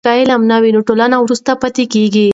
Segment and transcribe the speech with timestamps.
[0.05, 2.27] که علم نه وي نو ټولنه وروسته پاتې کېږي.